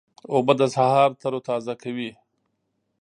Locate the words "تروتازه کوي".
1.21-2.11